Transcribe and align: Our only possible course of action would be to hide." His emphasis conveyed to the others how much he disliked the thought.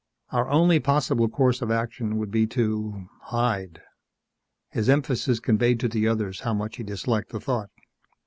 Our 0.31 0.49
only 0.49 0.79
possible 0.79 1.29
course 1.29 1.61
of 1.61 1.69
action 1.69 2.17
would 2.17 2.31
be 2.31 2.47
to 2.47 3.07
hide." 3.25 3.83
His 4.71 4.89
emphasis 4.89 5.39
conveyed 5.39 5.79
to 5.81 5.87
the 5.87 6.07
others 6.07 6.39
how 6.39 6.55
much 6.55 6.77
he 6.77 6.83
disliked 6.83 7.29
the 7.29 7.39
thought. 7.39 7.69